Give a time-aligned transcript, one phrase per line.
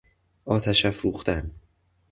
[0.45, 1.51] آتش افروختن